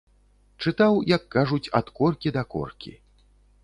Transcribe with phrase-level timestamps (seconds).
[0.65, 3.01] Чытаў, як кажуць, ад коркі да коркі.